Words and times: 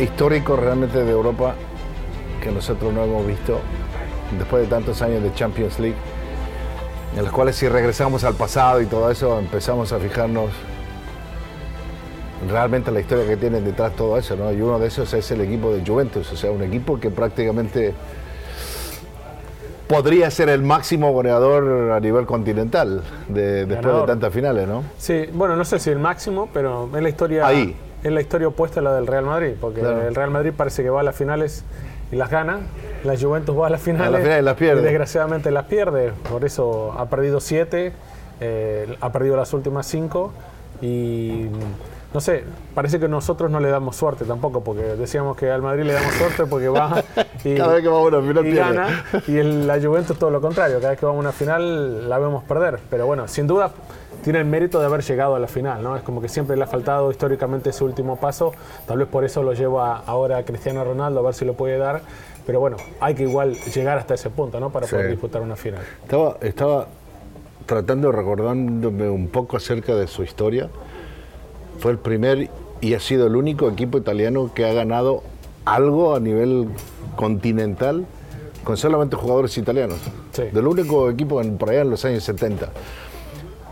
históricos 0.00 0.58
realmente 0.58 1.04
de 1.04 1.10
Europa 1.10 1.54
que 2.42 2.50
nosotros 2.50 2.92
no 2.92 3.04
hemos 3.04 3.26
visto 3.26 3.58
después 4.38 4.62
de 4.62 4.68
tantos 4.68 5.00
años 5.02 5.22
de 5.22 5.32
Champions 5.34 5.78
League? 5.78 5.96
En 7.16 7.24
los 7.24 7.32
cuales 7.32 7.56
si 7.56 7.68
regresamos 7.68 8.22
al 8.24 8.34
pasado 8.34 8.80
y 8.80 8.86
todo 8.86 9.10
eso, 9.10 9.38
empezamos 9.38 9.92
a 9.92 9.98
fijarnos 9.98 10.50
realmente 12.48 12.90
la 12.90 13.00
historia 13.00 13.26
que 13.26 13.36
tienen 13.36 13.64
detrás 13.64 13.94
todo 13.96 14.16
eso, 14.16 14.36
¿no? 14.36 14.50
Y 14.52 14.60
uno 14.62 14.78
de 14.78 14.86
esos 14.86 15.12
es 15.12 15.30
el 15.30 15.40
equipo 15.42 15.72
de 15.74 15.84
Juventus, 15.84 16.32
o 16.32 16.36
sea, 16.36 16.50
un 16.50 16.62
equipo 16.62 16.98
que 16.98 17.10
prácticamente 17.10 17.92
podría 19.88 20.30
ser 20.30 20.48
el 20.48 20.62
máximo 20.62 21.12
goleador 21.12 21.90
a 21.90 21.98
nivel 22.00 22.24
continental 22.24 23.02
de- 23.28 23.66
después 23.66 23.94
de 23.96 24.02
tantas 24.06 24.32
finales, 24.32 24.68
¿no? 24.68 24.84
Sí, 24.98 25.26
bueno, 25.32 25.56
no 25.56 25.64
sé 25.64 25.80
si 25.80 25.90
el 25.90 25.98
máximo, 25.98 26.48
pero 26.52 26.88
es 26.94 27.02
la 27.02 27.08
historia. 27.08 27.46
Ahí. 27.46 27.76
Es 28.02 28.10
la 28.12 28.20
historia 28.20 28.48
opuesta 28.48 28.80
a 28.80 28.82
la 28.82 28.94
del 28.94 29.06
Real 29.06 29.24
Madrid, 29.26 29.52
porque 29.60 29.80
Claro. 29.80 30.02
el 30.06 30.14
Real 30.14 30.30
Madrid 30.30 30.52
parece 30.56 30.82
que 30.82 30.90
va 30.90 31.00
a 31.00 31.02
las 31.02 31.14
finales 31.16 31.64
y 32.12 32.16
las 32.16 32.30
gana. 32.30 32.60
La 33.04 33.16
Juventus 33.18 33.56
va 33.58 33.66
a 33.66 33.70
las 33.70 33.80
finales, 33.82 34.26
A 34.26 34.38
y 34.38 34.42
las 34.42 34.54
pierde. 34.56 34.80
y 34.80 34.84
desgraciadamente 34.84 35.50
las 35.50 35.64
pierde. 35.66 36.12
Por 36.30 36.44
eso 36.44 36.92
ha 36.98 37.06
perdido 37.10 37.40
siete, 37.40 37.92
eh, 38.40 38.96
ha 39.00 39.12
perdido 39.12 39.36
las 39.36 39.52
últimas 39.52 39.86
cinco 39.86 40.32
y 40.80 41.46
no 42.12 42.20
sé, 42.20 42.42
parece 42.74 42.98
que 42.98 43.06
nosotros 43.06 43.50
no 43.50 43.60
le 43.60 43.68
damos 43.68 43.94
suerte 43.96 44.24
tampoco, 44.24 44.62
porque 44.64 44.82
decíamos 44.82 45.36
que 45.36 45.50
al 45.50 45.62
Madrid 45.62 45.84
le 45.84 45.92
damos 45.92 46.12
suerte 46.14 46.44
porque 46.46 46.68
va 46.68 47.04
y, 47.44 47.54
Cada 47.56 47.74
vez 47.74 47.82
que 47.82 47.88
va 47.88 47.98
a 47.98 48.02
una 48.02 48.20
final 48.20 48.46
y 48.46 48.50
pierde. 48.52 48.74
gana 48.74 49.04
y 49.28 49.36
el- 49.38 49.66
la 49.66 49.80
Juventus 49.80 50.18
todo 50.18 50.30
lo 50.30 50.40
contrario, 50.40 50.78
cada 50.78 50.90
vez 50.90 50.98
que 50.98 51.06
va 51.06 51.12
a 51.12 51.14
una 51.14 51.32
final 51.32 52.08
la 52.08 52.18
vemos 52.18 52.42
perder. 52.44 52.80
Pero 52.90 53.06
bueno, 53.06 53.28
sin 53.28 53.46
duda 53.46 53.70
tiene 54.22 54.38
el 54.40 54.44
mérito 54.44 54.80
de 54.80 54.86
haber 54.86 55.02
llegado 55.02 55.34
a 55.34 55.38
la 55.38 55.46
final, 55.48 55.82
¿no? 55.82 55.96
Es 55.96 56.02
como 56.02 56.20
que 56.20 56.28
siempre 56.28 56.56
le 56.56 56.64
ha 56.64 56.66
faltado 56.66 57.10
históricamente 57.10 57.70
ese 57.70 57.84
último 57.84 58.16
paso, 58.16 58.52
tal 58.86 58.98
vez 58.98 59.08
por 59.08 59.24
eso 59.24 59.42
lo 59.42 59.52
lleva 59.54 59.98
ahora 60.06 60.38
a 60.38 60.44
Cristiano 60.44 60.84
Ronaldo 60.84 61.20
a 61.20 61.22
ver 61.22 61.34
si 61.34 61.44
lo 61.44 61.54
puede 61.54 61.78
dar. 61.78 62.02
Pero 62.46 62.58
bueno, 62.60 62.76
hay 63.00 63.14
que 63.14 63.22
igual 63.24 63.54
llegar 63.74 63.98
hasta 63.98 64.14
ese 64.14 64.30
punto, 64.30 64.58
¿no? 64.60 64.70
Para 64.70 64.86
Sí. 64.86 64.92
poder 64.94 65.10
disputar 65.10 65.42
una 65.42 65.56
final. 65.56 65.80
Estaba, 66.02 66.36
estaba 66.40 66.86
tratando, 67.66 68.10
recordándome 68.10 69.08
un 69.08 69.28
poco 69.28 69.56
acerca 69.56 69.94
de 69.94 70.06
su 70.06 70.22
historia. 70.22 70.68
Fue 71.78 71.92
el 71.92 71.98
primer 71.98 72.48
y 72.80 72.94
ha 72.94 73.00
sido 73.00 73.26
el 73.26 73.36
único 73.36 73.68
equipo 73.68 73.98
italiano 73.98 74.50
que 74.54 74.64
ha 74.64 74.72
ganado 74.72 75.22
algo 75.64 76.14
a 76.16 76.20
nivel 76.20 76.68
continental 77.16 78.06
con 78.64 78.76
solamente 78.76 79.16
jugadores 79.16 79.56
italianos. 79.56 79.98
Sí. 80.32 80.44
Del 80.52 80.66
único 80.66 81.08
equipo 81.10 81.40
en, 81.40 81.56
por 81.58 81.70
allá 81.70 81.82
en 81.82 81.90
los 81.90 82.04
años 82.04 82.24
70. 82.24 82.68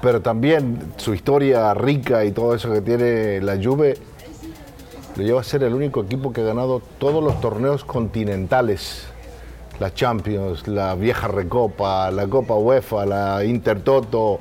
Pero 0.00 0.20
también 0.22 0.92
su 0.96 1.12
historia 1.14 1.74
rica 1.74 2.24
y 2.24 2.30
todo 2.32 2.54
eso 2.54 2.72
que 2.72 2.80
tiene 2.80 3.40
la 3.40 3.56
Juve 3.62 3.96
lo 5.16 5.24
lleva 5.24 5.40
a 5.40 5.44
ser 5.44 5.64
el 5.64 5.74
único 5.74 6.02
equipo 6.02 6.32
que 6.32 6.42
ha 6.42 6.44
ganado 6.44 6.80
todos 6.98 7.22
los 7.22 7.40
torneos 7.40 7.84
continentales. 7.84 9.08
La 9.80 9.92
Champions, 9.92 10.66
la 10.66 10.94
vieja 10.94 11.28
Recopa, 11.28 12.10
la 12.10 12.26
Copa 12.26 12.54
UEFA, 12.54 13.06
la 13.06 13.44
Intertoto, 13.44 14.40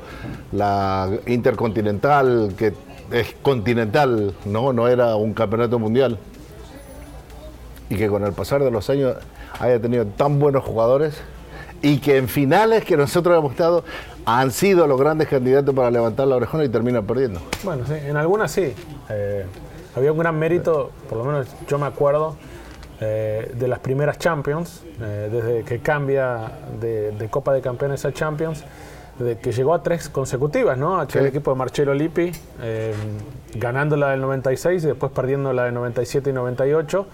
la 0.51 1.09
Intercontinental, 1.27 2.53
que 2.57 2.73
es 3.11 3.35
continental, 3.41 4.33
no, 4.45 4.73
no 4.73 4.87
era 4.87 5.15
un 5.15 5.33
campeonato 5.33 5.79
mundial. 5.79 6.17
Y 7.89 7.95
que 7.95 8.07
con 8.07 8.23
el 8.23 8.33
pasar 8.33 8.63
de 8.63 8.71
los 8.71 8.89
años 8.89 9.15
haya 9.59 9.79
tenido 9.79 10.05
tan 10.05 10.39
buenos 10.39 10.63
jugadores 10.63 11.21
y 11.81 11.99
que 11.99 12.17
en 12.17 12.27
finales 12.27 12.83
que 12.83 12.97
nosotros 12.97 13.37
hemos 13.37 13.51
estado 13.51 13.83
han 14.25 14.51
sido 14.51 14.87
los 14.87 14.99
grandes 14.99 15.27
candidatos 15.27 15.73
para 15.73 15.89
levantar 15.89 16.27
la 16.27 16.35
orejona 16.35 16.65
y 16.65 16.69
terminan 16.69 17.05
perdiendo. 17.05 17.41
Bueno, 17.63 17.85
sí, 17.85 17.93
en 17.93 18.17
algunas 18.17 18.51
sí. 18.51 18.73
Eh, 19.09 19.45
había 19.95 20.11
un 20.11 20.17
gran 20.17 20.37
mérito, 20.37 20.91
por 21.09 21.17
lo 21.17 21.25
menos 21.25 21.47
yo 21.67 21.79
me 21.79 21.85
acuerdo, 21.85 22.35
eh, 22.99 23.51
de 23.55 23.67
las 23.67 23.79
primeras 23.79 24.17
Champions, 24.17 24.83
eh, 25.01 25.29
desde 25.31 25.63
que 25.63 25.79
cambia 25.79 26.51
de, 26.79 27.11
de 27.11 27.29
Copa 27.29 27.53
de 27.53 27.61
Campeones 27.61 28.05
a 28.05 28.11
Champions, 28.11 28.63
de 29.19 29.37
que 29.37 29.51
llegó 29.51 29.73
a 29.73 29.81
tres 29.81 30.09
consecutivas, 30.09 30.77
¿no? 30.77 31.07
Sí. 31.09 31.19
equipo 31.19 31.51
de 31.51 31.57
Marcelo 31.57 31.93
Lippi, 31.93 32.31
eh, 32.61 32.93
ganando 33.55 33.97
la 33.97 34.09
del 34.09 34.21
96 34.21 34.83
y 34.83 34.87
después 34.87 35.11
perdiendo 35.11 35.53
la 35.53 35.65
del 35.65 35.73
97 35.73 36.29
y 36.29 36.33
98. 36.33 37.07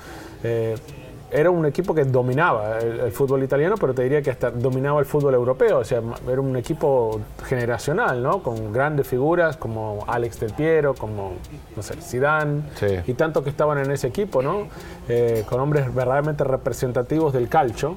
Era 1.33 1.49
un 1.49 1.65
equipo 1.65 1.95
que 1.95 2.03
dominaba 2.05 2.77
el, 2.79 2.99
el 2.99 3.11
fútbol 3.11 3.43
italiano, 3.43 3.75
pero 3.79 3.93
te 3.93 4.03
diría 4.03 4.21
que 4.21 4.29
hasta 4.29 4.51
dominaba 4.51 4.99
el 4.99 5.05
fútbol 5.05 5.33
europeo. 5.33 5.79
O 5.79 5.83
sea, 5.83 6.01
era 6.29 6.39
un 6.39 6.55
equipo 6.55 7.19
generacional, 7.45 8.21
¿no? 8.21 8.43
Con 8.43 8.71
grandes 8.71 9.07
figuras 9.07 9.57
como 9.57 10.03
Alex 10.07 10.39
Del 10.39 10.53
Piero, 10.53 10.93
como, 10.93 11.33
no 11.75 11.81
sé, 11.81 11.95
Zidane, 12.01 12.61
Sí. 12.75 12.99
y 13.07 13.13
tanto 13.15 13.43
que 13.43 13.49
estaban 13.49 13.79
en 13.79 13.89
ese 13.91 14.07
equipo, 14.07 14.41
¿no? 14.43 14.67
Eh, 15.09 15.43
con 15.49 15.59
hombres 15.59 15.93
verdaderamente 15.93 16.43
representativos 16.43 17.33
del 17.33 17.49
calcio. 17.49 17.95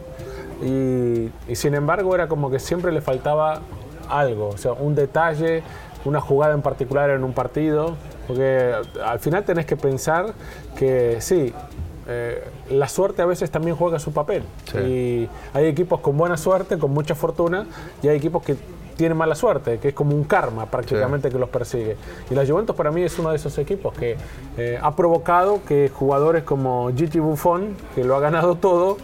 Y, 0.63 1.31
y 1.49 1.55
sin 1.55 1.75
embargo 1.75 2.15
era 2.15 2.29
como 2.29 2.51
que 2.51 2.59
siempre 2.59 2.91
le 2.91 3.03
faltaba 3.03 3.61
algo, 4.09 4.49
o 4.49 4.57
sea, 4.57 4.73
un 4.73 4.95
detalle, 4.95 5.63
una 6.07 6.21
jugada 6.21 6.55
en 6.55 6.63
particular 6.63 7.11
en 7.11 7.25
un 7.25 7.33
partido, 7.35 7.97
porque 8.27 8.73
al 9.05 9.19
final 9.19 9.45
tenés 9.45 9.67
que 9.67 9.77
pensar 9.77 10.33
que 10.77 11.17
sí, 11.21 11.53
eh, 12.09 12.45
la 12.71 12.89
suerte 12.89 13.23
a 13.23 13.27
veces 13.27 13.51
también 13.51 13.77
juega 13.77 13.99
su 13.99 14.13
papel. 14.13 14.43
Sí. 14.71 14.79
Y 14.79 15.29
hay 15.55 15.67
equipos 15.67 16.01
con 16.01 16.17
buena 16.17 16.37
suerte, 16.37 16.79
con 16.79 16.93
mucha 16.93 17.15
fortuna, 17.15 17.67
y 18.03 18.09
hay 18.09 18.17
equipos 18.17 18.43
que 18.43 18.57
tienen 18.97 19.19
mala 19.19 19.35
suerte, 19.35 19.79
que 19.79 19.89
es 19.89 19.95
como 19.95 20.15
un 20.17 20.25
karma 20.25 20.67
prácticamente 20.67 21.29
que 21.31 21.39
los 21.39 21.51
persigue. 21.51 21.97
Y 22.31 22.35
la 22.35 22.47
Juventus 22.47 22.75
para 22.75 22.91
mí 22.91 23.03
es 23.03 23.19
uno 23.19 23.29
de 23.31 23.37
esos 23.37 23.59
equipos 23.59 23.93
que 23.95 24.17
eh, 24.57 24.79
ha 24.81 24.97
provocado 24.97 25.61
que 25.69 25.91
jugadores 25.93 26.45
como 26.45 26.91
Gigi 26.97 27.19
Buffon, 27.19 27.77
que 27.95 28.05
lo 28.05 28.17
ha 28.17 28.21
ganado 28.21 28.55
todo, 28.61 28.97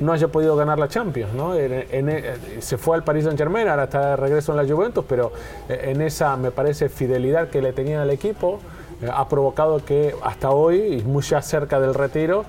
no 0.00 0.12
haya 0.12 0.28
podido 0.28 0.56
ganar 0.56 0.78
la 0.78 0.88
Champions. 0.88 1.34
¿no? 1.34 1.54
En- 1.54 1.84
en- 2.08 2.62
se 2.62 2.78
fue 2.78 2.96
al 2.96 3.04
Paris 3.04 3.24
Saint 3.24 3.38
Germain, 3.38 3.68
ahora 3.68 3.84
está 3.84 4.10
de 4.10 4.16
regreso 4.16 4.52
en 4.58 4.66
la 4.66 4.74
Juventus, 4.74 5.04
pero 5.06 5.30
eh, 5.68 5.90
en 5.92 6.00
esa, 6.00 6.36
me 6.38 6.50
parece, 6.50 6.88
fidelidad 6.88 7.48
que 7.50 7.60
le 7.60 7.72
tenía 7.74 8.00
al 8.00 8.10
equipo, 8.10 8.60
eh, 9.02 9.08
ha 9.12 9.28
provocado 9.28 9.84
que 9.84 10.14
hasta 10.22 10.50
hoy, 10.50 10.98
y 10.98 11.02
muy 11.02 11.22
ya 11.22 11.42
cerca 11.42 11.80
del 11.80 11.94
retiro, 11.94 12.44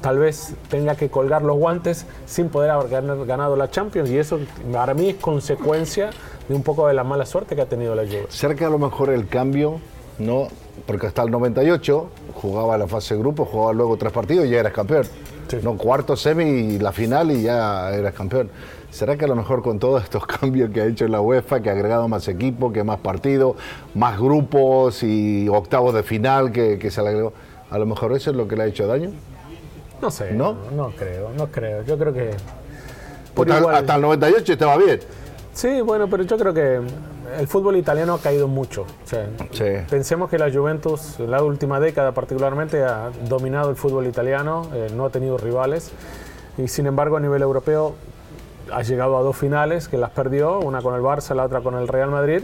tal 0.00 0.18
vez 0.18 0.54
tenga 0.68 0.94
que 0.94 1.08
colgar 1.08 1.42
los 1.42 1.56
guantes 1.56 2.06
sin 2.26 2.48
poder 2.48 2.70
haber 2.70 3.26
ganado 3.26 3.56
la 3.56 3.70
Champions, 3.70 4.10
y 4.10 4.18
eso 4.18 4.38
para 4.72 4.94
mí 4.94 5.10
es 5.10 5.16
consecuencia 5.16 6.10
de 6.48 6.54
un 6.54 6.62
poco 6.62 6.86
de 6.86 6.94
la 6.94 7.04
mala 7.04 7.26
suerte 7.26 7.56
que 7.56 7.62
ha 7.62 7.66
tenido 7.66 7.94
la 7.94 8.04
Juve. 8.04 8.26
Cerca 8.28 8.66
a 8.66 8.70
lo 8.70 8.78
mejor 8.78 9.10
el 9.10 9.26
cambio, 9.28 9.80
¿no? 10.18 10.48
Porque 10.86 11.06
hasta 11.06 11.22
el 11.22 11.30
98 11.30 12.08
jugaba 12.34 12.78
la 12.78 12.86
fase 12.86 13.14
de 13.14 13.20
grupo, 13.20 13.44
jugaba 13.44 13.72
luego 13.72 13.96
tres 13.96 14.12
partidos 14.12 14.46
y 14.46 14.50
ya 14.50 14.60
eras 14.60 14.72
campeón. 14.72 15.06
Sí. 15.48 15.58
No, 15.62 15.76
cuarto, 15.76 16.16
semi 16.16 16.44
y 16.44 16.78
la 16.78 16.92
final 16.92 17.30
y 17.30 17.42
ya 17.42 17.92
eras 17.94 18.14
campeón. 18.14 18.50
¿Será 18.96 19.16
que 19.18 19.26
a 19.26 19.28
lo 19.28 19.36
mejor 19.36 19.62
con 19.62 19.78
todos 19.78 20.02
estos 20.02 20.26
cambios 20.40 20.70
que 20.70 20.80
ha 20.80 20.86
hecho 20.86 21.06
la 21.06 21.20
UEFA, 21.20 21.60
que 21.60 21.68
ha 21.68 21.72
agregado 21.72 22.08
más 22.08 22.26
equipo, 22.28 22.72
que 22.72 22.82
más 22.82 22.98
partidos, 22.98 23.56
más 23.94 24.18
grupos 24.18 25.02
y 25.02 25.48
octavos 25.48 25.92
de 25.94 26.02
final 26.02 26.50
que, 26.50 26.78
que 26.78 26.90
se 26.90 27.02
le 27.02 27.08
agregó, 27.10 27.32
a 27.70 27.78
lo 27.78 27.84
mejor 27.84 28.12
eso 28.14 28.30
es 28.30 28.36
lo 28.36 28.48
que 28.48 28.56
le 28.56 28.62
ha 28.62 28.66
hecho 28.66 28.86
daño? 28.86 29.10
No 30.00 30.10
sé, 30.10 30.32
¿No? 30.32 30.56
no, 30.74 30.90
creo, 30.92 31.30
no 31.36 31.46
creo. 31.48 31.82
Yo 31.84 31.98
creo 31.98 32.12
que... 32.14 32.30
por 33.34 33.48
igual- 33.48 33.74
hasta 33.76 33.96
el 33.96 34.00
98 34.02 34.52
estaba 34.54 34.76
bien. 34.78 35.00
Sí, 35.52 35.80
bueno, 35.82 36.06
pero 36.08 36.22
yo 36.22 36.36
creo 36.38 36.52
que 36.54 36.80
el 37.38 37.46
fútbol 37.48 37.76
italiano 37.76 38.14
ha 38.14 38.18
caído 38.18 38.46
mucho. 38.48 38.82
O 38.82 39.06
sea, 39.08 39.26
Sí. 39.52 39.64
Pensemos 39.90 40.30
que 40.30 40.38
la 40.38 40.50
Juventus, 40.52 41.18
en 41.18 41.30
la 41.30 41.42
última 41.42 41.80
década 41.80 42.12
particularmente, 42.12 42.82
ha 42.82 43.10
dominado 43.28 43.68
el 43.70 43.76
fútbol 43.76 44.06
italiano, 44.06 44.68
eh, 44.74 44.88
no 44.94 45.04
ha 45.06 45.10
tenido 45.10 45.36
rivales 45.38 45.92
y 46.58 46.68
sin 46.68 46.86
embargo 46.86 47.16
a 47.18 47.20
nivel 47.20 47.42
europeo 47.42 47.94
ha 48.72 48.82
llegado 48.82 49.16
a 49.16 49.22
dos 49.22 49.36
finales 49.36 49.88
que 49.88 49.98
las 49.98 50.10
perdió, 50.10 50.58
una 50.60 50.82
con 50.82 50.94
el 50.94 51.00
Barça, 51.02 51.34
la 51.34 51.44
otra 51.44 51.60
con 51.60 51.74
el 51.74 51.88
Real 51.88 52.10
Madrid, 52.10 52.42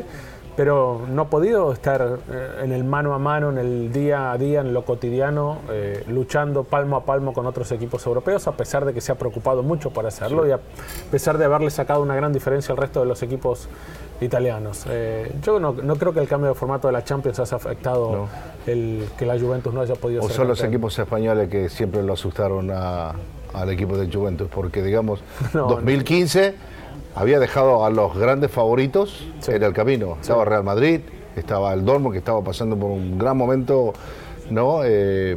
pero 0.54 1.00
no 1.08 1.22
ha 1.22 1.24
podido 1.30 1.72
estar 1.72 2.18
eh, 2.30 2.48
en 2.62 2.72
el 2.72 2.84
mano 2.84 3.14
a 3.14 3.18
mano, 3.18 3.48
en 3.50 3.56
el 3.56 3.90
día 3.90 4.32
a 4.32 4.36
día, 4.36 4.60
en 4.60 4.74
lo 4.74 4.84
cotidiano, 4.84 5.58
eh, 5.70 6.04
luchando 6.08 6.64
palmo 6.64 6.96
a 6.96 7.04
palmo 7.06 7.32
con 7.32 7.46
otros 7.46 7.72
equipos 7.72 8.04
europeos, 8.06 8.46
a 8.46 8.52
pesar 8.52 8.84
de 8.84 8.92
que 8.92 9.00
se 9.00 9.12
ha 9.12 9.14
preocupado 9.14 9.62
mucho 9.62 9.90
por 9.92 10.04
hacerlo 10.06 10.46
y 10.46 10.50
a 10.52 10.60
pesar 11.10 11.38
de 11.38 11.46
haberle 11.46 11.70
sacado 11.70 12.02
una 12.02 12.14
gran 12.14 12.34
diferencia 12.34 12.72
al 12.72 12.76
resto 12.78 13.00
de 13.00 13.06
los 13.06 13.22
equipos 13.22 13.66
italianos. 14.20 14.84
Eh, 14.90 15.32
yo 15.42 15.58
no, 15.58 15.72
no 15.72 15.96
creo 15.96 16.12
que 16.12 16.20
el 16.20 16.28
cambio 16.28 16.50
de 16.50 16.54
formato 16.54 16.86
de 16.86 16.92
la 16.92 17.02
Champions 17.02 17.40
haya 17.40 17.56
afectado 17.56 18.12
No. 18.12 18.28
el 18.66 19.08
que 19.16 19.24
la 19.24 19.38
Juventus 19.40 19.72
no 19.72 19.80
haya 19.80 19.94
podido 19.94 20.20
¿O 20.22 20.26
ser 20.26 20.36
son 20.36 20.48
los 20.48 20.62
equipos 20.62 20.98
españoles 20.98 21.48
que 21.48 21.70
siempre 21.70 22.02
lo 22.02 22.12
asustaron 22.12 22.70
a- 22.70 23.12
al 23.54 23.70
equipo 23.70 23.96
de 23.96 24.12
Juventus? 24.12 24.48
Porque, 24.52 24.82
digamos, 24.82 25.22
No, 25.54 25.66
2015 25.68 26.54
había 27.14 27.38
dejado 27.38 27.84
a 27.84 27.90
los 27.90 28.16
grandes 28.16 28.50
favoritos 28.50 29.26
Sí. 29.40 29.52
en 29.52 29.62
el 29.62 29.72
camino. 29.72 30.16
Estaba 30.20 30.44
Real 30.44 30.64
Madrid, 30.64 31.00
estaba 31.36 31.72
el 31.74 31.84
Dortmund, 31.84 32.12
que 32.12 32.18
estaba 32.18 32.42
pasando 32.42 32.76
por 32.76 32.90
un 32.90 33.18
gran 33.18 33.36
momento, 33.36 33.92
¿no? 34.50 34.80
Eh, 34.84 35.36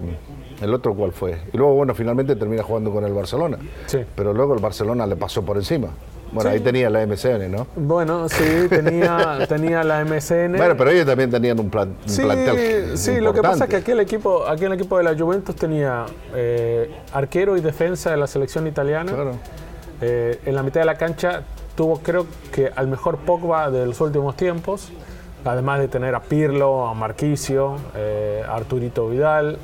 ¿El 0.62 0.74
otro 0.74 0.94
cuál 0.94 1.12
fue? 1.12 1.38
Y 1.52 1.58
luego, 1.58 1.74
bueno, 1.76 1.94
finalmente 1.94 2.36
termina 2.38 2.64
jugando 2.64 2.92
con 2.92 3.04
el 3.04 3.14
Barcelona. 3.14 3.58
Sí. 3.88 4.00
Pero 4.16 4.34
luego 4.34 4.54
el 4.54 4.62
Barcelona 4.62 5.06
le 5.06 5.18
pasó 5.18 5.42
por 5.44 5.58
encima. 5.58 5.90
Bueno, 6.36 6.50
Sí. 6.52 6.56
ahí 6.58 6.60
tenía 6.62 6.90
la 6.90 7.02
MCN, 7.08 7.50
¿no? 7.52 7.66
Bueno, 7.76 8.30
sí, 8.30 8.68
tenía, 8.70 9.40
tenía 9.50 9.84
la 9.84 10.04
MSN. 10.06 10.58
Bueno, 10.58 10.76
pero 10.78 10.92
ellos 10.92 11.06
también 11.06 11.32
tenían 11.32 11.60
un, 11.60 11.70
plan, 11.70 11.96
un 12.04 12.10
Sí, 12.10 12.22
plantel 12.22 12.98
sí 12.98 13.20
lo 13.20 13.34
que 13.34 13.42
pasa 13.42 13.64
es 13.64 13.70
que 13.70 13.78
aquí 13.78 13.92
el 13.92 14.00
equipo, 14.02 14.46
aquí 14.48 14.66
el 14.66 14.74
equipo 14.74 14.98
de 14.98 15.04
la 15.06 15.16
Juventus 15.18 15.56
tenía 15.56 16.06
eh, 16.36 16.94
arquero 17.14 17.58
y 17.58 17.62
defensa 17.62 18.12
de 18.12 18.18
la 18.18 18.28
selección 18.28 18.68
italiana. 18.68 19.12
Claro. 19.12 19.32
Eh, 20.02 20.40
en 20.46 20.56
la 20.56 20.62
mitad 20.62 20.82
de 20.82 20.86
la 20.86 20.96
cancha 20.96 21.42
tuvo 21.76 22.00
creo 22.00 22.26
que 22.52 22.70
al 22.76 22.88
mejor 22.88 23.18
Pogba 23.20 23.72
de 23.72 23.86
los 23.86 24.00
últimos 24.02 24.36
tiempos, 24.36 24.92
además 25.46 25.80
de 25.80 25.88
tener 25.88 26.16
a 26.16 26.22
Pirlo, 26.22 26.88
a 26.88 26.94
Marquisio, 26.94 27.78
eh, 27.96 28.44
a 28.48 28.56
Arturito 28.56 29.08
Vidal. 29.10 29.58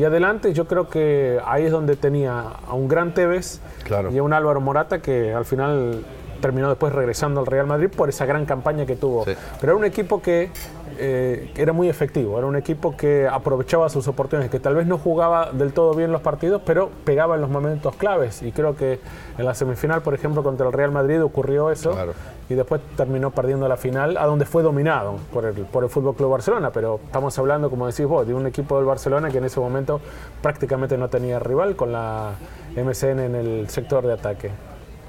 Y 0.00 0.04
adelante 0.04 0.54
yo 0.54 0.66
creo 0.66 0.88
que 0.88 1.38
ahí 1.44 1.66
es 1.66 1.72
donde 1.72 1.94
tenía 1.94 2.40
a 2.66 2.72
un 2.72 2.88
gran 2.88 3.12
Tevez 3.12 3.60
Claro. 3.84 4.10
y 4.10 4.16
a 4.16 4.22
un 4.22 4.32
Álvaro 4.32 4.58
Morata 4.58 5.02
que 5.02 5.34
al 5.34 5.44
final 5.44 6.02
terminó 6.40 6.70
después 6.70 6.94
regresando 6.94 7.40
al 7.40 7.46
Real 7.46 7.66
Madrid 7.66 7.90
por 7.94 8.08
esa 8.08 8.24
gran 8.24 8.46
campaña 8.46 8.86
que 8.86 8.96
tuvo. 8.96 9.26
Sí. 9.26 9.32
Pero 9.60 9.72
era 9.72 9.78
un 9.78 9.84
equipo 9.84 10.22
que, 10.22 10.50
eh, 10.98 11.52
era 11.54 11.74
muy 11.74 11.90
efectivo, 11.90 12.38
era 12.38 12.46
un 12.46 12.56
equipo 12.56 12.96
que 12.96 13.28
aprovechaba 13.30 13.90
sus 13.90 14.08
oportunidades, 14.08 14.50
que 14.50 14.58
tal 14.58 14.74
vez 14.74 14.86
no 14.86 14.96
jugaba 14.96 15.50
del 15.52 15.74
todo 15.74 15.92
bien 15.92 16.12
los 16.12 16.22
partidos, 16.22 16.62
pero 16.64 16.88
pegaba 17.04 17.34
en 17.34 17.42
los 17.42 17.50
momentos 17.50 17.94
claves. 17.96 18.42
Y 18.42 18.52
creo 18.52 18.74
que 18.74 19.00
en 19.36 19.44
la 19.44 19.52
semifinal, 19.54 20.00
por 20.00 20.14
ejemplo, 20.14 20.42
contra 20.42 20.66
el 20.66 20.72
Real 20.72 20.92
Madrid 20.92 21.22
ocurrió 21.22 21.70
eso. 21.70 21.90
Claro. 21.92 22.14
Y 22.50 22.54
después 22.54 22.80
terminó 22.96 23.30
perdiendo 23.30 23.68
la 23.68 23.76
final, 23.76 24.16
a 24.16 24.26
donde 24.26 24.44
fue 24.44 24.62
dominado 24.64 25.16
por 25.32 25.44
el, 25.46 25.54
por 25.54 25.84
el 25.84 25.88
Fútbol 25.88 26.16
Club 26.16 26.30
Barcelona. 26.32 26.70
Pero 26.70 26.98
estamos 27.04 27.38
hablando, 27.38 27.70
como 27.70 27.86
decís 27.86 28.04
vos, 28.06 28.26
de 28.26 28.34
un 28.34 28.44
equipo 28.46 28.76
del 28.76 28.84
Barcelona 28.86 29.30
que 29.30 29.38
en 29.38 29.44
ese 29.44 29.60
momento 29.60 30.00
prácticamente 30.42 30.98
no 30.98 31.08
tenía 31.08 31.38
rival 31.38 31.76
con 31.76 31.92
la 31.92 32.32
MCN 32.76 33.20
en 33.20 33.34
el 33.36 33.68
sector 33.68 34.04
de 34.04 34.14
ataque. 34.14 34.50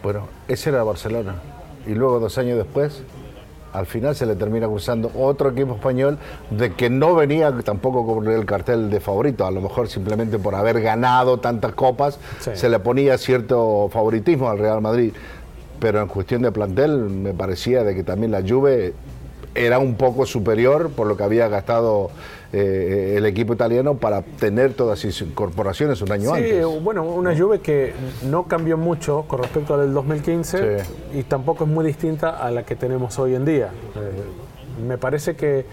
Bueno, 0.03 0.27
ese 0.47 0.69
era 0.69 0.83
Barcelona. 0.83 1.35
Y 1.88 1.95
luego, 1.95 2.19
dos 2.19 2.38
años 2.38 2.57
después, 2.57 3.01
al 3.73 3.88
final 3.88 4.15
se 4.15 4.25
le 4.27 4.35
termina 4.35 4.67
cruzando 4.67 5.09
otro 5.17 5.49
equipo 5.49 5.73
español 5.75 6.19
de 6.51 6.73
que 6.73 6.89
no 6.91 7.15
venía 7.15 7.51
tampoco 7.63 8.05
con 8.05 8.27
el 8.27 8.45
cartel 8.45 8.89
de 8.91 8.99
favorito. 8.99 9.45
A 9.47 9.51
lo 9.51 9.61
mejor 9.61 9.88
simplemente 9.88 10.38
por 10.38 10.53
haber 10.53 10.79
ganado 10.81 11.39
tantas 11.39 11.71
copas 11.73 12.19
Sí. 12.39 12.51
se 12.53 12.69
le 12.69 12.77
ponía 12.79 13.17
cierto 13.17 13.89
favoritismo 13.91 14.49
al 14.49 14.59
Real 14.59 14.81
Madrid. 14.81 15.13
Pero 15.81 16.00
en 16.00 16.07
cuestión 16.07 16.44
de 16.44 16.51
plantel 16.51 16.92
me 17.10 17.33
parecía 17.33 17.83
de 17.83 17.95
que 17.95 18.04
también 18.04 18.31
la 18.31 18.42
Juve 18.48 18.94
era 19.56 19.80
un 19.80 19.95
poco 19.95 20.25
superior 20.25 20.92
por 20.92 21.07
lo 21.07 21.18
que 21.18 21.24
había 21.24 21.50
gastado 21.50 22.10
eh, 22.54 23.16
el 23.18 23.25
equipo 23.25 23.54
italiano 23.54 23.95
para 23.95 24.22
tener 24.22 24.74
todas 24.75 25.04
esas 25.04 25.28
incorporaciones 25.28 26.01
un 26.01 26.12
año 26.12 26.30
Sí, 26.36 26.44
antes. 26.44 26.83
bueno, 26.83 27.04
una 27.04 27.36
Juve 27.38 27.60
que 27.60 27.94
no 28.30 28.44
cambió 28.44 28.78
mucho 28.78 29.25
con 29.28 29.42
respecto 29.42 29.74
al 29.74 29.81
del 29.81 29.94
2015 29.94 30.80
Sí. 30.83 30.94
y 31.19 31.24
tampoco 31.24 31.63
es 31.66 31.69
muy 31.69 31.84
distinta 31.86 32.30
a 32.38 32.51
la 32.51 32.63
que 32.63 32.75
tenemos 32.77 33.18
hoy 33.19 33.34
en 33.36 33.44
día. 33.44 33.72
Eh, 33.95 34.81
me 34.88 34.98
parece 34.98 35.36
que 35.36 35.66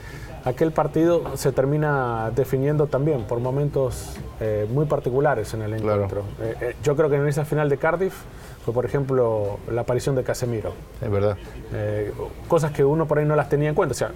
aquel 0.45 0.73
partido 0.73 1.37
se 1.37 1.53
termina 1.53 2.31
definiendo 2.35 2.87
también 2.87 3.25
por 3.25 3.39
momentos 3.41 4.17
eh, 4.41 4.67
muy 4.73 4.87
particulares 4.87 5.53
en 5.55 5.63
el 5.63 5.77
Claro. 5.83 6.05
encuentro. 6.05 6.23
Eh, 6.41 6.55
eh, 6.71 6.77
yo 6.83 6.97
creo 6.97 7.11
que 7.11 7.17
en 7.17 7.29
esa 7.29 7.45
final 7.45 7.69
de 7.69 7.77
Cardiff 7.77 8.15
fue, 8.69 8.75
por 8.75 8.85
ejemplo, 8.85 9.59
la 9.73 9.81
aparición 9.81 10.15
de 10.15 10.23
Casemiro. 10.25 10.75
Es 11.01 11.11
verdad. 11.11 11.39
Eh, 11.73 12.13
cosas 12.49 12.71
que 12.73 12.85
uno 12.85 13.07
por 13.07 13.19
ahí 13.19 13.25
no 13.25 13.35
las 13.35 13.49
tenía 13.49 13.71
en 13.71 13.75
cuenta. 13.75 13.93
O 13.93 13.97
sea, 13.97 14.11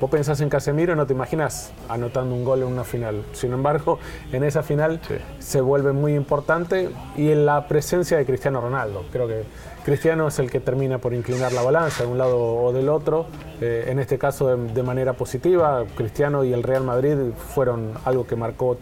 vos 0.00 0.10
pensás 0.10 0.40
en 0.40 0.48
Casemiro 0.48 0.94
y 0.94 0.96
no 0.96 1.06
te 1.06 1.12
imaginas 1.12 1.70
anotando 1.88 2.34
un 2.34 2.44
gol 2.44 2.62
en 2.62 2.66
una 2.66 2.82
final. 2.82 3.24
Sin 3.32 3.52
embargo, 3.52 4.00
en 4.32 4.42
esa 4.42 4.64
final 4.64 5.00
Sí. 5.06 5.14
se 5.38 5.60
vuelve 5.60 5.92
muy 5.92 6.14
importante 6.16 6.90
y 7.16 7.30
en 7.30 7.46
la 7.46 7.68
presencia 7.68 8.16
de 8.18 8.26
Cristiano 8.26 8.60
Ronaldo. 8.60 9.04
Creo 9.12 9.28
que 9.28 9.44
Cristiano 9.84 10.26
es 10.26 10.38
el 10.40 10.50
que 10.50 10.58
termina 10.58 10.98
por 10.98 11.14
inclinar 11.14 11.52
la 11.52 11.62
balanza 11.62 12.02
de 12.02 12.10
un 12.10 12.18
lado 12.18 12.38
o 12.40 12.72
del 12.72 12.88
otro. 12.88 13.26
Eh, 13.60 13.84
en 13.86 14.00
este 14.00 14.18
caso 14.18 14.48
de, 14.56 14.72
de 14.72 14.82
manera 14.82 15.12
positiva, 15.12 15.84
Cristiano 15.96 16.42
y 16.42 16.52
el 16.52 16.64
Real 16.64 16.82
Madrid 16.82 17.16
fueron 17.54 17.92
algo 18.04 18.26
que 18.26 18.34
marcó 18.34 18.78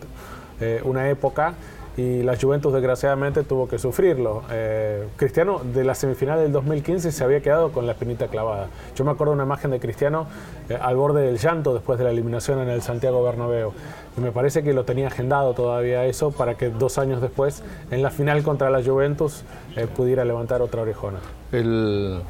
eh, 0.62 0.80
una 0.84 1.10
época 1.10 1.52
y 2.00 2.22
la 2.22 2.36
Juventus 2.36 2.72
desgraciadamente 2.72 3.42
tuvo 3.42 3.68
que 3.68 3.78
sufrirlo. 3.78 4.42
Eh, 4.50 5.06
Cristiano 5.16 5.60
de 5.62 5.84
la 5.84 5.94
semifinal 5.94 6.38
del 6.38 6.52
2015 6.52 7.12
se 7.12 7.24
había 7.24 7.40
quedado 7.40 7.72
con 7.72 7.86
la 7.86 7.92
espinita 7.92 8.28
clavada. 8.28 8.68
Yo 8.96 9.04
me 9.04 9.10
acuerdo 9.10 9.32
una 9.32 9.44
imagen 9.44 9.70
de 9.70 9.80
Cristiano 9.80 10.26
eh, 10.68 10.78
al 10.80 10.96
borde 10.96 11.22
del 11.22 11.38
llanto 11.38 11.74
después 11.74 11.98
de 11.98 12.04
la 12.04 12.10
eliminación 12.10 12.60
en 12.60 12.68
el 12.68 12.82
Santiago 12.82 13.22
Bernabéu. 13.22 13.72
Me 14.16 14.32
parece 14.32 14.62
que 14.62 14.72
lo 14.72 14.84
tenía 14.84 15.08
agendado 15.08 15.54
todavía 15.54 16.04
eso 16.06 16.30
para 16.30 16.54
que 16.54 16.70
dos 16.70 16.98
años 16.98 17.20
después, 17.20 17.62
en 17.90 18.02
la 18.02 18.10
final 18.10 18.42
contra 18.42 18.70
la 18.70 18.82
Juventus, 18.82 19.44
eh, 19.76 19.86
pudiera 19.86 20.24
levantar 20.24 20.62
otra 20.62 20.82
orejona. 20.82 21.18
El, 21.52 22.20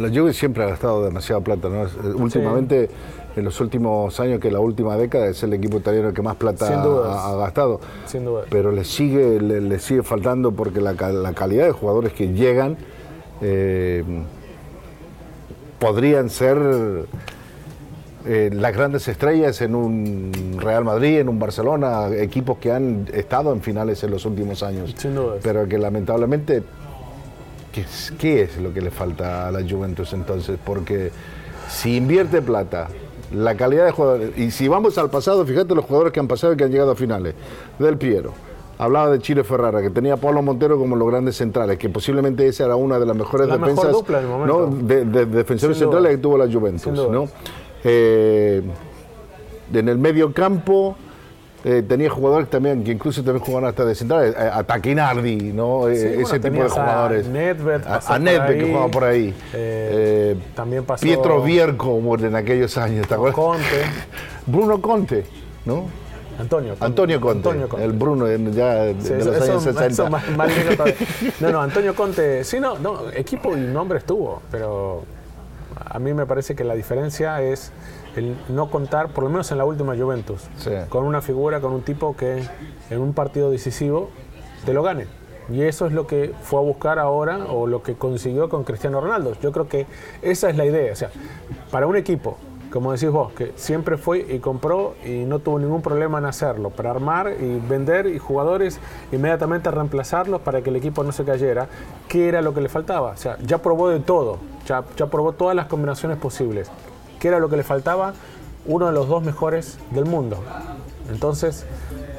la 0.00 0.08
Juve 0.08 0.32
siempre 0.32 0.64
ha 0.64 0.66
gastado 0.66 1.04
demasiada 1.04 1.40
plata, 1.42 1.68
¿no? 1.68 1.84
Eh, 1.84 2.14
Últimamente, 2.14 2.88
en 3.36 3.44
los 3.44 3.60
últimos 3.60 4.18
años, 4.18 4.40
que 4.40 4.50
la 4.50 4.60
última 4.60 4.96
década 4.96 5.26
es 5.28 5.42
el 5.42 5.52
equipo 5.52 5.76
italiano 5.78 6.12
que 6.12 6.22
más 6.22 6.36
plata 6.36 6.66
ha, 6.66 7.32
ha 7.32 7.36
gastado. 7.36 7.80
Sin 8.06 8.24
duda. 8.24 8.42
Pero 8.50 8.72
le 8.72 8.84
sigue, 8.84 9.40
le, 9.40 9.60
le 9.60 9.78
sigue 9.78 10.02
faltando 10.02 10.52
porque 10.52 10.80
la, 10.80 10.92
la 10.94 11.32
calidad 11.32 11.66
de 11.66 11.72
jugadores 11.72 12.12
que 12.12 12.32
llegan 12.32 12.76
eh, 13.42 14.04
podrían 15.78 16.28
ser 16.28 16.58
eh, 18.26 18.50
las 18.52 18.74
grandes 18.74 19.08
estrellas 19.08 19.60
en 19.62 19.74
un 19.74 20.58
Real 20.58 20.84
Madrid, 20.84 21.20
en 21.20 21.28
un 21.28 21.38
Barcelona, 21.38 22.08
equipos 22.08 22.58
que 22.58 22.70
han 22.70 23.08
estado 23.14 23.52
en 23.52 23.62
finales 23.62 24.02
en 24.04 24.10
los 24.10 24.26
últimos 24.26 24.62
años. 24.62 24.94
Sin 24.96 25.14
dudas. 25.14 25.38
Pero 25.42 25.66
que 25.66 25.78
lamentablemente, 25.78 26.62
¿qué 27.72 27.82
es, 27.82 28.12
qué 28.18 28.42
es 28.42 28.58
lo 28.58 28.72
que 28.72 28.80
le 28.80 28.90
falta 28.90 29.48
a 29.48 29.50
la 29.52 29.60
Juventus 29.68 30.12
entonces? 30.12 30.58
Porque 30.64 31.10
si 31.68 31.96
invierte 31.96 32.42
plata, 32.42 32.88
la 33.32 33.54
calidad 33.56 33.84
de 33.84 33.92
jugadores, 33.92 34.36
y 34.36 34.50
si 34.50 34.68
vamos 34.68 34.98
al 34.98 35.10
pasado, 35.10 35.44
fíjate 35.46 35.74
los 35.74 35.84
jugadores 35.84 36.12
que 36.12 36.20
han 36.20 36.28
pasado 36.28 36.52
y 36.52 36.56
que 36.56 36.64
han 36.64 36.70
llegado 36.70 36.90
a 36.92 36.96
finales. 36.96 37.34
Del 37.78 37.96
Piero, 37.96 38.32
hablaba 38.78 39.10
de 39.10 39.20
Chile 39.20 39.44
Ferrara, 39.44 39.80
que 39.82 39.90
tenía 39.90 40.14
a 40.14 40.16
Pablo 40.16 40.42
Montero 40.42 40.78
como 40.78 40.96
los 40.96 41.08
grandes 41.08 41.36
centrales, 41.36 41.78
que 41.78 41.88
posiblemente 41.88 42.46
esa 42.46 42.64
era 42.64 42.76
una 42.76 42.98
de 42.98 43.06
las 43.06 43.16
mejores 43.16 43.46
La 43.46 43.56
mejor 43.58 43.70
defensas 43.70 43.92
dupla. 43.92 44.20
¿no? 44.22 44.66
de, 44.66 45.04
de 45.04 45.26
defensores 45.26 45.76
Sin 45.78 45.86
duda. 45.86 45.96
centrales 45.98 46.16
que 46.16 46.22
tuvo 46.22 46.38
la 46.38 46.52
Juventus. 46.52 46.92
¿no? 47.10 47.28
Eh, 47.84 48.62
en 49.72 49.88
el 49.88 49.98
medio 49.98 50.32
campo 50.32 50.96
eh, 51.64 51.82
tenía 51.86 52.08
jugadores 52.08 52.48
también 52.48 52.82
que 52.84 52.92
incluso 52.92 53.22
también 53.22 53.44
jugaban 53.44 53.68
hasta 53.68 53.84
de 53.84 53.94
centrales, 53.94 54.34
a, 54.36 54.58
a 54.58 54.64
Taquinardi, 54.64 55.52
¿no? 55.52 55.88
Eh, 55.88 56.14
bueno, 56.14 56.22
ese 56.22 56.40
tipo 56.40 56.56
de 56.56 56.66
a 56.66 56.68
jugadores. 56.70 57.26
Nedved, 57.26 57.82
a, 57.86 58.18
Nedved, 58.18 58.58
que 58.58 58.66
jugaba 58.66 58.88
por 58.88 59.04
ahí. 59.04 59.28
Eh, 59.52 60.32
Eh, 60.32 60.36
también 60.54 60.84
pasó 60.84 61.02
Pietro 61.02 61.42
Vierco 61.42 61.98
en 62.20 62.34
aquellos 62.34 62.76
años, 62.78 63.06
¿te 63.06 63.14
acuerdas? 63.14 63.34
Conte, 63.36 63.64
Bruno 64.46 64.80
Conte, 64.80 65.24
¿no? 65.64 65.84
Antonio. 66.38 66.70
Conte. 66.70 66.84
Antonio 66.86 67.20
Conte, 67.20 67.48
Antonio 67.48 67.68
Conte. 67.68 67.84
el 67.84 67.92
Bruno 67.92 68.24
de, 68.24 68.52
ya 68.52 68.74
de, 68.76 68.94
Sí, 69.02 69.08
de 69.10 69.18
eso- 69.18 69.30
los 69.32 69.42
años 69.42 69.48
eso- 69.66 69.72
60. 69.78 69.86
eso 69.86 70.08
más, 70.10 70.30
más 70.36 70.56
lindo 70.56 70.72
todavía. 70.72 70.94
No, 71.40 71.50
no, 71.52 71.60
Antonio 71.60 71.94
Conte, 71.94 72.44
sí, 72.44 72.58
no, 72.60 72.78
no, 72.78 73.10
equipo 73.14 73.54
y 73.54 73.60
nombre 73.60 73.98
estuvo, 73.98 74.40
pero 74.50 75.02
a 75.84 75.98
mí 75.98 76.14
me 76.14 76.24
parece 76.24 76.54
que 76.54 76.64
la 76.64 76.74
diferencia 76.74 77.42
es 77.42 77.72
el 78.16 78.36
no 78.48 78.70
contar, 78.70 79.08
por 79.10 79.24
lo 79.24 79.30
menos 79.30 79.50
en 79.52 79.58
la 79.58 79.64
última 79.64 79.96
Juventus, 79.96 80.48
Sí. 80.56 80.70
con 80.88 81.04
una 81.04 81.20
figura, 81.20 81.60
con 81.60 81.72
un 81.72 81.82
tipo 81.82 82.16
que 82.16 82.42
en 82.90 83.00
un 83.00 83.12
partido 83.12 83.50
decisivo 83.50 84.10
te 84.64 84.72
lo 84.74 84.82
gane. 84.82 85.06
Y 85.50 85.62
eso 85.62 85.86
es 85.86 85.92
lo 85.92 86.06
que 86.06 86.32
fue 86.42 86.60
a 86.60 86.62
buscar 86.62 86.98
ahora 87.00 87.46
o 87.48 87.66
lo 87.66 87.82
que 87.82 87.94
consiguió 87.94 88.48
con 88.48 88.62
Cristiano 88.62 89.00
Ronaldo. 89.00 89.32
Yo 89.42 89.50
creo 89.50 89.68
que 89.68 89.86
esa 90.22 90.48
es 90.48 90.56
la 90.56 90.64
idea. 90.64 90.92
O 90.92 90.96
sea, 90.96 91.10
para 91.72 91.88
un 91.88 91.96
equipo, 91.96 92.36
como 92.70 92.92
decís 92.92 93.10
vos, 93.10 93.32
que 93.32 93.50
siempre 93.56 93.96
fue 93.96 94.20
y 94.32 94.38
compró 94.38 94.94
y 95.04 95.24
no 95.24 95.40
tuvo 95.40 95.58
ningún 95.58 95.82
problema 95.82 96.18
en 96.18 96.26
hacerlo, 96.26 96.70
para 96.70 96.92
armar 96.92 97.32
y 97.40 97.58
vender 97.68 98.06
y 98.06 98.18
jugadores 98.18 98.78
inmediatamente 99.10 99.68
reemplazarlos 99.72 100.40
para 100.42 100.62
que 100.62 100.70
el 100.70 100.76
equipo 100.76 101.02
no 101.02 101.10
se 101.10 101.24
cayera, 101.24 101.66
¿qué 102.06 102.28
era 102.28 102.42
lo 102.42 102.54
que 102.54 102.60
le 102.60 102.68
faltaba? 102.68 103.10
O 103.10 103.16
sea, 103.16 103.36
ya 103.44 103.58
probó 103.58 103.88
de 103.88 103.98
todo, 103.98 104.38
ya, 104.66 104.84
ya 104.96 105.06
probó 105.06 105.32
todas 105.32 105.56
las 105.56 105.66
combinaciones 105.66 106.16
posibles. 106.18 106.70
¿Qué 107.20 107.28
era 107.28 107.38
lo 107.38 107.48
que 107.48 107.56
le 107.56 107.62
faltaba? 107.62 108.14
Uno 108.66 108.86
de 108.86 108.92
los 108.92 109.06
dos 109.08 109.22
mejores 109.22 109.78
del 109.90 110.06
mundo. 110.06 110.42
Entonces, 111.10 111.66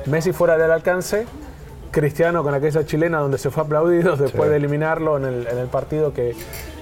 Messi 0.06 0.32
fuera 0.32 0.58
del 0.58 0.72
alcance, 0.72 1.26
Cristiano 1.92 2.44
con 2.44 2.54
aquella 2.54 2.86
chilena 2.86 3.20
donde 3.20 3.38
se 3.38 3.50
fue 3.50 3.64
aplaudido 3.64 4.16
después 4.18 4.50
de 4.50 4.56
eliminarlo 4.56 5.18
en 5.18 5.26
el, 5.26 5.48
en 5.48 5.58
el 5.58 5.68
partido 5.68 6.14
que, 6.14 6.36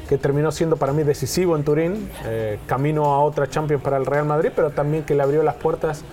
que 0.08 0.18
terminó 0.18 0.52
siendo 0.52 0.76
para 0.76 0.92
mí 0.92 1.04
decisivo 1.04 1.56
en 1.56 1.64
Turín, 1.64 2.10
eh, 2.26 2.60
camino 2.68 3.06
a 3.06 3.20
otra 3.22 3.48
Champions 3.48 3.82
para 3.82 3.98
el 3.98 4.06
Real 4.06 4.26
Madrid, 4.26 4.52
pero 4.56 4.72
también 4.72 5.04
que 5.04 5.16
le 5.16 5.24
abrió 5.24 5.42
las 5.42 5.56
puertas 5.56 6.04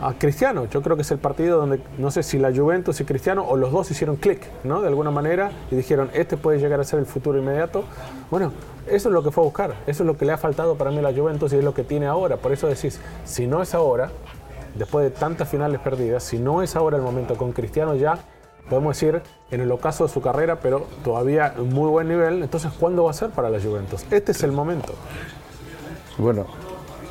a 0.00 0.14
Cristiano. 0.14 0.66
Yo 0.66 0.82
creo 0.82 0.96
que 0.96 1.02
es 1.02 1.10
el 1.10 1.18
partido 1.18 1.58
donde 1.58 1.80
no 1.98 2.10
sé 2.10 2.22
si 2.22 2.38
la 2.38 2.54
Juventus 2.54 3.00
y 3.00 3.04
Cristiano 3.04 3.44
o 3.46 3.56
los 3.56 3.72
dos 3.72 3.90
hicieron 3.90 4.16
clic, 4.16 4.40
¿no? 4.64 4.80
De 4.80 4.88
alguna 4.88 5.10
manera 5.10 5.50
y 5.70 5.76
dijeron, 5.76 6.10
este 6.14 6.36
puede 6.36 6.58
llegar 6.58 6.80
a 6.80 6.84
ser 6.84 6.98
el 6.98 7.06
futuro 7.06 7.38
inmediato. 7.38 7.84
Bueno, 8.30 8.52
eso 8.86 9.08
es 9.08 9.12
lo 9.12 9.22
que 9.22 9.30
fue 9.30 9.42
a 9.42 9.46
buscar, 9.46 9.74
eso 9.86 10.02
es 10.02 10.06
lo 10.06 10.16
que 10.16 10.24
le 10.24 10.32
ha 10.32 10.38
faltado 10.38 10.76
para 10.76 10.90
mí 10.90 10.98
a 10.98 11.02
la 11.02 11.12
Juventus 11.12 11.52
y 11.52 11.56
es 11.56 11.64
lo 11.64 11.74
que 11.74 11.84
tiene 11.84 12.06
ahora. 12.06 12.36
Por 12.36 12.52
eso 12.52 12.68
decís, 12.68 13.00
si 13.24 13.46
no 13.46 13.62
es 13.62 13.74
ahora, 13.74 14.10
después 14.74 15.04
de 15.04 15.10
tantas 15.10 15.48
finales 15.48 15.80
perdidas, 15.80 16.22
si 16.22 16.38
no 16.38 16.62
es 16.62 16.76
ahora 16.76 16.96
el 16.96 17.02
momento 17.02 17.36
con 17.36 17.52
Cristiano 17.52 17.94
ya, 17.94 18.18
podemos 18.68 18.96
decir 18.96 19.22
en 19.50 19.60
el 19.60 19.72
ocaso 19.72 20.04
de 20.06 20.10
su 20.12 20.20
carrera, 20.20 20.60
pero 20.60 20.86
todavía 21.02 21.54
en 21.56 21.72
muy 21.72 21.90
buen 21.90 22.08
nivel, 22.08 22.42
entonces 22.42 22.70
¿cuándo 22.78 23.04
va 23.04 23.10
a 23.10 23.14
ser 23.14 23.30
para 23.30 23.50
la 23.50 23.60
Juventus? 23.60 24.04
Este 24.10 24.32
es 24.32 24.42
el 24.42 24.52
momento. 24.52 24.94
Bueno, 26.18 26.46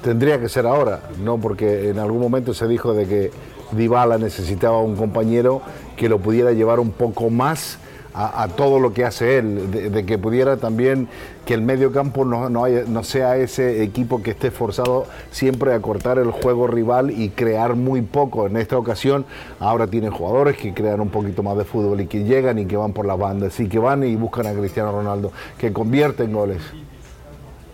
tendría 0.02 0.40
que 0.40 0.50
ser 0.50 0.66
ahora, 0.66 1.02
¿no? 1.24 1.38
Porque 1.38 1.90
en 1.90 2.00
algún 2.00 2.22
momento 2.22 2.54
se 2.54 2.68
dijo 2.68 2.94
de 2.94 3.06
que 3.08 3.32
Dybala 3.72 4.18
necesitaba 4.18 4.82
un 4.82 4.96
compañero 4.96 5.62
que 5.96 6.10
lo 6.10 6.20
pudiera 6.20 6.52
llevar 6.52 6.80
un 6.80 6.92
poco 6.92 7.30
más 7.30 7.80
a, 8.20 8.48
todo 8.48 8.80
lo 8.80 8.94
que 8.94 9.06
hace 9.06 9.38
él, 9.38 9.92
de, 9.92 10.04
que 10.04 10.18
pudiera 10.18 10.58
también 10.58 11.08
que 11.46 11.54
el 11.54 11.62
medio 11.62 11.92
campo 11.92 12.26
no, 12.26 12.50
no, 12.50 12.68
no 12.68 13.04
sea 13.04 13.38
ese 13.38 13.84
equipo 13.84 14.24
que 14.24 14.32
esté 14.32 14.50
forzado 14.50 15.06
siempre 15.30 15.72
a 15.72 15.80
cortar 15.82 16.18
el 16.18 16.32
juego 16.32 16.66
rival 16.66 17.12
y 17.12 17.30
crear 17.30 17.76
muy 17.76 18.02
poco. 18.02 18.48
En 18.48 18.58
esta 18.58 18.76
ocasión 18.76 19.26
ahora 19.60 19.86
tienen 19.86 20.10
jugadores 20.10 20.58
que 20.58 20.74
crean 20.74 21.00
un 21.00 21.10
poquito 21.10 21.44
más 21.44 21.58
de 21.58 21.64
fútbol 21.64 22.02
y 22.02 22.08
que 22.08 22.24
llegan 22.24 22.58
y 22.58 22.66
que 22.66 22.76
van 22.76 22.92
por 22.92 23.06
las 23.06 23.20
bandas 23.20 23.60
y 23.60 23.70
que 23.70 23.78
van 23.78 24.04
y 24.04 24.16
buscan 24.16 24.48
a 24.48 24.54
Cristiano 24.54 24.92
Ronaldo, 24.92 25.32
que 25.60 25.72
convierten 25.72 26.34
goles 26.34 26.62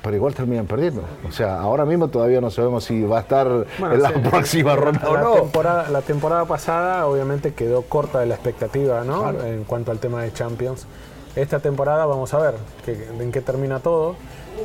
pero 0.04 0.16
igual 0.18 0.36
terminan 0.36 0.68
perdiendo. 0.68 1.02
O 1.28 1.32
sea, 1.32 1.60
ahora 1.60 1.86
mismo 1.86 2.10
todavía 2.10 2.42
no 2.42 2.52
sabemos 2.52 2.84
si 2.84 3.02
va 3.04 3.18
a 3.18 3.22
estar 3.22 3.48
Bueno, 3.80 3.96
en 3.96 4.02
la 4.04 4.10
sí, 4.10 4.16
próxima 4.30 4.76
ronda 4.76 5.10
o 5.10 5.18
no. 5.18 5.34
Temporada, 5.36 5.90
la 5.90 6.02
temporada 6.02 6.46
pasada 6.46 7.08
obviamente 7.08 7.54
quedó 7.54 7.82
corta 7.84 8.20
de 8.20 8.26
la 8.28 8.36
expectativa, 8.36 9.04
¿no? 9.04 9.32
En 9.44 9.64
cuanto 9.64 9.92
al 9.92 10.00
tema 10.00 10.22
de 10.22 10.32
Champions. 10.34 10.86
Esta 11.36 11.60
temporada 11.60 12.06
vamos 12.06 12.34
a 12.34 12.38
ver 12.40 12.54
que- 12.86 13.08
en 13.20 13.32
qué 13.32 13.42
termina 13.42 13.80
todo. 13.80 14.16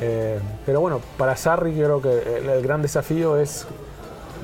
Eh, 0.01 0.39
pero 0.65 0.81
bueno, 0.81 0.99
para 1.17 1.35
Sarri 1.35 1.73
creo 1.73 2.01
que 2.01 2.11
el, 2.37 2.49
el 2.49 2.61
gran 2.61 2.81
desafío 2.81 3.37
es 3.37 3.65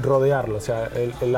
rodearlo. 0.01 0.57
O 0.57 0.61
sea, 0.61 0.85
el, 0.95 1.13
el- 1.21 1.37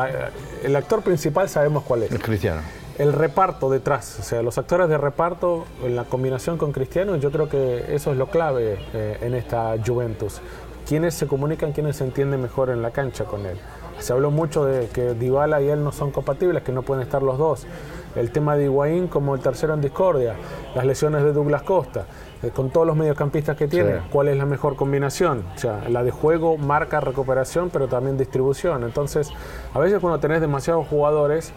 el 0.63 0.75
actor 0.75 1.01
principal 1.01 1.49
sabemos 1.49 1.83
cuál 1.83 2.03
es. 2.03 2.11
Es 2.11 2.19
Cristiano. 2.21 2.61
El 2.97 3.13
reparto 3.13 3.69
detrás, 3.69 4.17
o 4.19 4.23
sea, 4.23 4.41
los 4.41 4.57
actores 4.57 4.89
de 4.89 4.97
reparto 4.97 5.65
en 5.83 5.95
la 5.95 6.05
combinación 6.05 6.57
con 6.57 6.71
Cristiano, 6.71 7.15
yo 7.15 7.31
creo 7.31 7.47
que 7.47 7.93
eso 7.93 8.11
es 8.11 8.17
lo 8.17 8.27
clave 8.27 8.79
eh, 8.93 9.17
en 9.21 9.35
esta 9.35 9.75
Juventus. 9.85 10.41
Quienes 10.87 11.13
se 11.13 11.27
comunican, 11.27 11.73
quienes 11.73 11.97
se 11.97 12.05
entienden 12.05 12.41
mejor 12.41 12.69
en 12.69 12.81
la 12.81 12.91
cancha 12.91 13.25
con 13.25 13.45
él. 13.45 13.57
Se 13.99 14.13
habló 14.13 14.31
mucho 14.31 14.65
de 14.65 14.87
que 14.87 15.13
Dybala 15.13 15.61
y 15.61 15.69
él 15.69 15.83
no 15.83 15.91
son 15.91 16.11
compatibles, 16.11 16.63
que 16.63 16.71
no 16.71 16.81
pueden 16.81 17.03
estar 17.03 17.21
los 17.21 17.37
dos. 17.37 17.67
El 18.15 18.31
tema 18.31 18.55
de 18.55 18.65
Higuaín 18.65 19.07
como 19.07 19.35
el 19.35 19.41
tercero 19.41 19.73
en 19.73 19.81
discordia, 19.81 20.35
las 20.73 20.85
lesiones 20.85 21.23
de 21.23 21.33
Douglas 21.33 21.63
Costa, 21.63 22.05
con 22.53 22.69
todos 22.69 22.85
los 22.85 22.95
mediocampistas 22.95 23.57
que 23.57 23.67
tiene, 23.67 23.93
Sí. 23.93 23.99
cuál 24.11 24.27
es 24.27 24.37
la 24.37 24.45
mejor 24.45 24.75
combinación. 24.75 25.43
O 25.55 25.57
sea, 25.57 25.81
la 25.89 26.03
de 26.03 26.11
juego, 26.11 26.57
marca, 26.57 26.99
recuperación, 26.99 27.69
pero 27.71 27.87
también 27.87 28.17
distribución. 28.17 28.83
Entonces, 28.83 29.29
a 29.73 29.79
veces 29.79 29.99
cuando 29.99 30.19
tenés 30.19 30.41
demasiados 30.41 30.87
jugadores, 30.87 31.51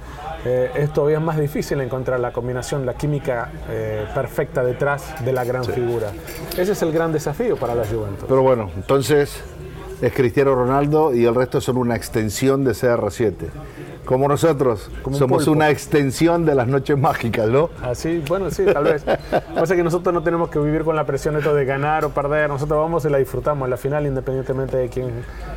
eh, 0.44 0.70
es 0.74 0.92
todavía 0.92 1.20
más 1.20 1.38
difícil 1.38 1.80
encontrar 1.80 2.20
la 2.20 2.32
combinación, 2.32 2.86
la 2.86 2.94
química 2.94 3.50
eh, 3.68 4.06
perfecta 4.14 4.62
detrás 4.64 5.14
de 5.24 5.32
la 5.32 5.44
gran 5.44 5.64
figura. 5.64 6.08
Ese 6.56 6.72
es 6.72 6.82
el 6.82 6.92
gran 6.92 7.12
desafío 7.12 7.56
para 7.56 7.74
la 7.74 7.84
Juventus. 7.86 8.24
Pero 8.28 8.42
bueno, 8.42 8.70
entonces 8.74 9.42
es 10.00 10.12
Cristiano 10.14 10.54
Ronaldo 10.54 11.12
y 11.14 11.26
el 11.26 11.34
resto 11.34 11.60
son 11.60 11.76
una 11.76 11.94
extensión 11.96 12.64
de 12.64 12.72
CR7. 12.72 13.34
Como 14.10 14.26
nosotros, 14.26 14.90
Como 15.04 15.14
un 15.14 15.20
somos 15.20 15.44
pulpo. 15.44 15.52
una 15.52 15.70
extensión 15.70 16.44
de 16.44 16.56
las 16.56 16.66
noches 16.66 16.98
mágicas, 16.98 17.46
¿no? 17.48 17.70
Así, 17.80 18.20
bueno, 18.26 18.50
sí, 18.50 18.64
tal 18.64 18.82
vez. 18.82 19.04
Pasa 19.54 19.76
que 19.76 19.84
nosotros 19.84 20.12
no 20.12 20.24
tenemos 20.24 20.50
que 20.50 20.58
vivir 20.58 20.82
con 20.82 20.96
la 20.96 21.06
presión 21.06 21.36
esto 21.36 21.54
de 21.54 21.64
ganar 21.64 22.04
o 22.04 22.10
perder. 22.10 22.48
Nosotros 22.48 22.76
vamos 22.80 23.04
y 23.04 23.08
la 23.08 23.18
disfrutamos 23.18 23.66
en 23.66 23.70
la 23.70 23.76
final, 23.76 24.04
independientemente 24.06 24.78
de 24.78 24.88
quién, 24.88 25.12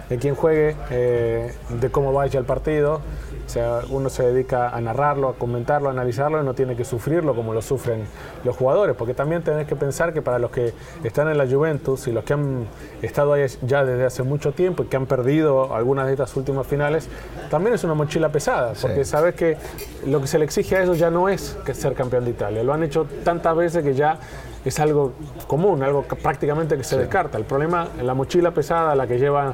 de 0.08 0.18
quién 0.20 0.36
juegue, 0.36 0.76
eh, 0.92 1.52
de 1.82 1.90
cómo 1.90 2.14
vaya 2.14 2.40
el 2.40 2.46
partido. 2.46 3.02
O 3.44 3.50
sea, 3.50 3.80
uno 3.90 4.10
se 4.10 4.22
dedica 4.24 4.70
a 4.70 4.80
narrarlo, 4.82 5.30
a 5.30 5.34
comentarlo, 5.34 5.90
a 5.90 5.92
analizarlo 5.92 6.40
y 6.40 6.46
no 6.46 6.54
tiene 6.54 6.76
que 6.76 6.86
sufrirlo 6.86 7.36
como 7.36 7.56
lo 7.56 7.62
sufren 7.64 8.04
los 8.44 8.56
jugadores. 8.56 8.96
Porque 8.96 9.16
también 9.16 9.42
tenés 9.42 9.66
que 9.66 9.76
pensar 9.76 10.14
que 10.14 10.22
para 10.22 10.38
los 10.38 10.52
que 10.52 10.74
están 11.04 11.28
en 11.28 11.40
la 11.40 11.48
Juventus 11.48 12.08
y 12.08 12.12
los 12.12 12.24
que 12.24 12.34
han 12.34 12.68
estado 13.02 13.34
ahí 13.34 13.46
ya 13.64 13.84
desde 13.84 14.06
hace 14.06 14.22
mucho 14.22 14.52
tiempo 14.52 14.84
y 14.84 14.86
que 14.86 14.96
han 14.96 15.08
perdido 15.08 15.74
algunas 15.76 16.06
de 16.06 16.14
estas 16.14 16.36
últimas 16.38 16.68
finales, 16.68 17.10
también 17.50 17.74
es 17.74 17.84
una 17.84 17.96
mochila 17.96 18.30
pesada. 18.30 18.43
Porque 18.82 19.06
sabes 19.06 19.36
que 19.36 19.58
lo 20.06 20.22
que 20.22 20.28
se 20.28 20.38
le 20.38 20.46
exige 20.46 20.78
a 20.78 20.84
ellos 20.84 20.98
ya 20.98 21.10
no 21.10 21.30
es 21.30 21.58
que 21.66 21.74
ser 21.74 21.94
campeón 21.94 22.26
de 22.26 22.32
Italia. 22.32 22.64
Lo 22.64 22.74
han 22.74 22.84
hecho 22.84 23.08
tantas 23.24 23.56
veces 23.56 23.84
que 23.84 23.94
ya 23.94 24.18
es 24.66 24.80
algo 24.80 25.14
común, 25.48 25.84
algo 25.84 26.08
que 26.08 26.16
prácticamente 26.16 26.78
que 26.78 26.84
se 26.84 26.98
descarta. 26.98 27.38
El 27.38 27.46
problema, 27.46 27.88
la 28.02 28.14
mochila 28.14 28.52
pesada, 28.52 28.96
la 28.96 29.08
que 29.08 29.18
lleva 29.18 29.54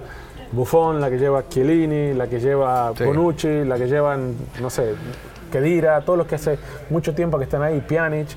Buffon, 0.51 0.99
la 0.99 1.09
que 1.09 1.17
lleva 1.17 1.47
Chiellini, 1.47 2.13
la 2.13 2.27
que 2.27 2.39
lleva 2.39 2.91
Sí. 2.95 3.03
Bonucci, 3.03 3.63
la 3.65 3.77
que 3.77 3.87
llevan, 3.87 4.35
no 4.61 4.69
sé, 4.69 4.95
Kedira, 5.51 6.01
todos 6.01 6.17
los 6.17 6.27
que 6.27 6.35
hace 6.35 6.57
mucho 6.89 7.13
tiempo 7.13 7.37
que 7.37 7.43
están 7.45 7.63
ahí, 7.63 7.81
Pjanic, 7.81 8.27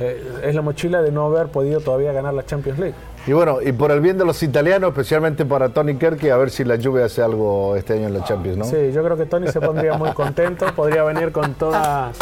eh, 0.00 0.40
es 0.44 0.54
la 0.54 0.62
mochila 0.62 1.02
de 1.02 1.10
no 1.10 1.26
haber 1.26 1.48
podido 1.48 1.80
todavía 1.80 2.12
ganar 2.12 2.34
la 2.34 2.44
Champions 2.44 2.78
League. 2.78 2.94
Y 3.28 3.32
bueno, 3.34 3.58
y 3.62 3.72
por 3.72 3.90
el 3.90 4.00
bien 4.00 4.16
de 4.16 4.24
los 4.24 4.42
italianos, 4.42 4.88
especialmente 4.88 5.44
para 5.44 5.68
Tony 5.68 5.96
Kerke, 5.96 6.32
a 6.32 6.38
ver 6.38 6.48
si 6.50 6.64
la 6.64 6.76
lluvia 6.76 7.04
hace 7.04 7.20
algo 7.22 7.76
este 7.76 7.92
año 7.92 8.06
en 8.06 8.14
la 8.14 8.24
Champions, 8.24 8.56
¿no? 8.56 8.64
Sí, 8.64 8.90
yo 8.90 9.04
creo 9.04 9.18
que 9.18 9.26
Tony 9.26 9.48
se 9.52 9.60
pondría 9.60 9.92
muy 9.98 10.12
contento, 10.12 10.64
podría 10.74 11.02
venir 11.04 11.30
con 11.30 11.52
toda, 11.52 12.12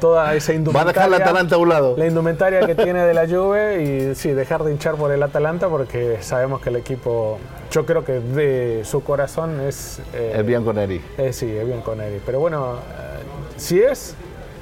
toda 0.00 0.34
esa 0.34 0.52
Va 0.52 0.54
a 0.54 0.56
indumentaria. 0.56 0.92
dejar 0.94 1.10
la 1.10 1.16
Atalanta 1.18 1.54
a 1.56 1.58
un 1.58 1.68
lado. 1.68 1.94
La 1.98 2.06
indumentaria 2.06 2.60
que 2.66 2.74
tiene 2.74 3.04
de 3.04 3.12
la 3.12 3.28
Juve 3.28 3.82
y 4.10 4.14
sí, 4.14 4.30
dejar 4.32 4.64
de 4.64 4.72
hinchar 4.72 4.94
por 4.94 5.12
el 5.12 5.22
Atalanta 5.22 5.68
porque 5.68 6.16
sabemos 6.22 6.62
que 6.62 6.70
el 6.70 6.76
equipo, 6.76 7.38
yo 7.70 7.84
creo 7.84 8.02
que 8.06 8.12
de 8.14 8.80
su 8.86 9.02
corazón 9.04 9.60
es... 9.60 10.00
eh, 10.14 10.32
El 10.34 10.44
Bianconeri. 10.44 11.02
eh, 11.18 11.34
sí, 11.34 11.44
es 11.44 11.66
bien 11.66 11.82
con 11.82 12.00
Eri. 12.00 12.22
Pero 12.24 12.40
bueno, 12.40 12.76
eh, 12.76 13.58
si 13.58 13.80
es, 13.80 14.14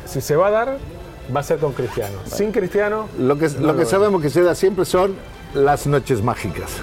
si 0.05 0.21
se 0.21 0.35
va 0.35 0.49
a 0.49 0.51
dar, 0.51 0.79
va 1.35 1.39
a 1.39 1.45
ser 1.45 1.59
con 1.59 1.73
Cristiano. 1.75 2.19
Sin 2.25 2.51
Cristiano, 2.51 3.09
Lo 3.21 3.39
que, 3.39 3.49
lo 3.51 3.77
que 3.77 3.85
sabemos 3.85 4.21
que 4.21 4.31
se 4.31 4.43
da 4.43 4.57
siempre 4.57 4.85
son 4.85 5.15
las 5.57 5.87
noches 5.87 6.23
mágicas. 6.23 6.83